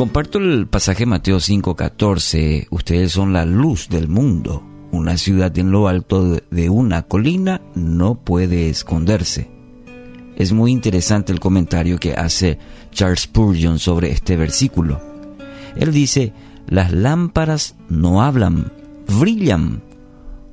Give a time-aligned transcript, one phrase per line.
[0.00, 2.68] comparto el pasaje Mateo 5:14.
[2.70, 4.62] Ustedes son la luz del mundo.
[4.92, 9.50] Una ciudad en lo alto de una colina no puede esconderse.
[10.36, 12.58] Es muy interesante el comentario que hace
[12.92, 15.02] Charles Spurgeon sobre este versículo.
[15.76, 16.32] Él dice,
[16.66, 18.72] las lámparas no hablan,
[19.06, 19.82] brillan.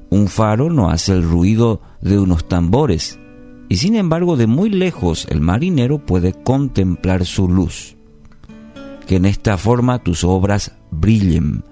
[0.10, 3.18] Un faro no hace el ruido de unos tambores,
[3.70, 7.97] y sin embargo de muy lejos el marinero puede contemplar su luz.
[9.08, 11.64] Que en esta forma tus obras brillen,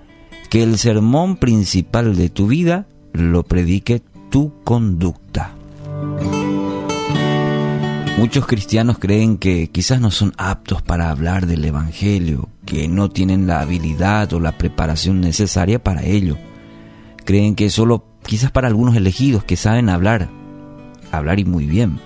[0.50, 5.54] que el sermón principal de tu vida lo predique tu conducta.
[8.18, 13.46] Muchos cristianos creen que quizás no son aptos para hablar del Evangelio, que no tienen
[13.46, 16.38] la habilidad o la preparación necesaria para ello.
[17.26, 20.30] Creen que solo quizás para algunos elegidos que saben hablar,
[21.12, 22.00] hablar y muy bien.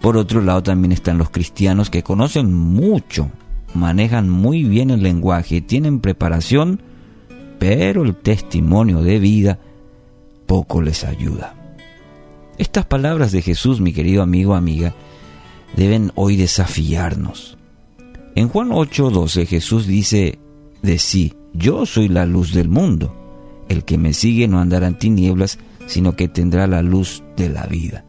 [0.00, 3.30] Por otro lado también están los cristianos que conocen mucho,
[3.74, 6.82] manejan muy bien el lenguaje, tienen preparación,
[7.58, 9.58] pero el testimonio de vida
[10.46, 11.54] poco les ayuda.
[12.58, 14.94] Estas palabras de Jesús, mi querido amigo, amiga,
[15.76, 17.56] deben hoy desafiarnos.
[18.34, 20.38] En Juan 8:12 Jesús dice
[20.82, 23.16] de sí, yo soy la luz del mundo.
[23.68, 27.66] El que me sigue no andará en tinieblas, sino que tendrá la luz de la
[27.66, 28.04] vida.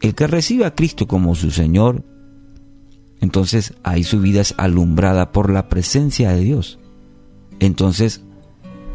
[0.00, 2.04] El que recibe a Cristo como su Señor,
[3.24, 6.78] entonces ahí su vida es alumbrada por la presencia de Dios.
[7.58, 8.22] Entonces,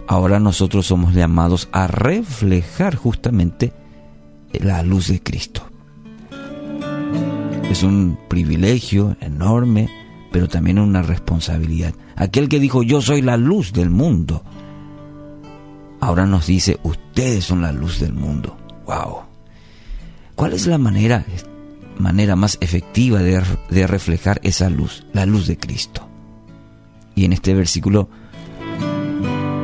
[0.08, 3.74] ahora nosotros somos llamados a reflejar justamente
[4.54, 5.64] la luz de Cristo.
[7.72, 9.90] Es un privilegio enorme,
[10.32, 11.96] pero también una responsabilidad.
[12.16, 14.44] Aquel que dijo, yo soy la luz del mundo,
[16.02, 18.56] ahora nos dice, ustedes son la luz del mundo.
[18.86, 19.22] ¡Wow!
[20.36, 21.26] ¿Cuál es la manera,
[22.00, 25.06] manera más efectiva de, de reflejar esa luz?
[25.14, 26.08] La luz de Cristo.
[27.16, 28.10] Y en este versículo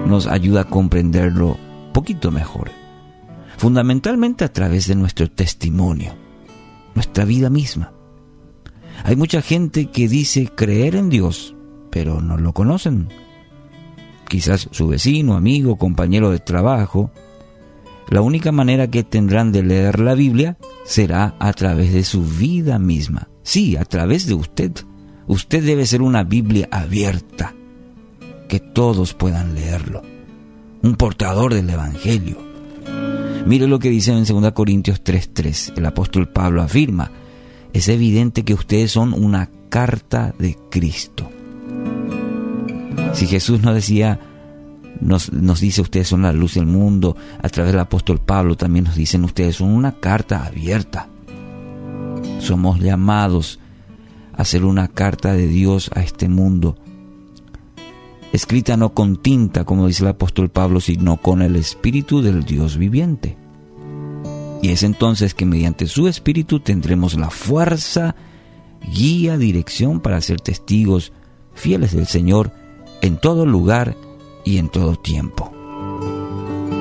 [0.05, 1.57] nos ayuda a comprenderlo
[1.93, 2.71] poquito mejor.
[3.57, 6.13] Fundamentalmente a través de nuestro testimonio,
[6.93, 7.93] nuestra vida misma.
[9.03, 11.55] Hay mucha gente que dice creer en Dios,
[11.89, 13.09] pero no lo conocen.
[14.27, 17.11] Quizás su vecino, amigo, compañero de trabajo.
[18.09, 22.77] La única manera que tendrán de leer la Biblia será a través de su vida
[22.77, 23.29] misma.
[23.43, 24.71] Sí, a través de usted.
[25.27, 27.55] Usted debe ser una Biblia abierta,
[28.47, 30.03] que todos puedan leerlo.
[30.83, 32.37] Un portador del Evangelio.
[33.45, 35.73] Mire lo que dice en 2 Corintios 3:3.
[35.77, 37.11] El apóstol Pablo afirma,
[37.73, 41.29] es evidente que ustedes son una carta de Cristo.
[43.13, 44.19] Si Jesús nos decía,
[45.01, 48.85] nos, nos, dice ustedes son la luz del mundo, a través del apóstol Pablo también
[48.85, 51.09] nos dicen ustedes son una carta abierta.
[52.39, 53.59] Somos llamados
[54.33, 56.77] a ser una carta de Dios a este mundo,
[58.33, 62.77] escrita no con tinta, como dice el apóstol Pablo, sino con el Espíritu del Dios
[62.77, 63.37] viviente.
[64.61, 68.15] Y es entonces que mediante su Espíritu tendremos la fuerza,
[68.93, 71.13] guía, dirección para ser testigos
[71.53, 72.51] fieles del Señor
[73.01, 73.95] en todo lugar
[74.45, 75.51] y en todo tiempo.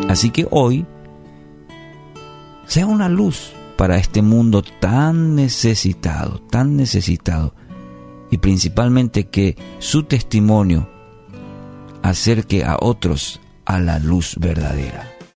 [0.09, 0.87] Así que hoy
[2.67, 7.55] sea una luz para este mundo tan necesitado, tan necesitado,
[8.31, 10.89] y principalmente que su testimonio
[12.03, 15.14] acerque a otros a la luz verdadera.